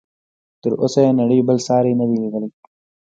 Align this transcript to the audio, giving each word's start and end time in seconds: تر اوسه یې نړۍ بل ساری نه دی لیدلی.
تر 0.61 0.71
اوسه 0.83 0.99
یې 1.05 1.11
نړۍ 1.21 1.39
بل 1.47 1.57
ساری 1.67 1.93
نه 1.99 2.05
دی 2.09 2.15
لیدلی. 2.23 2.49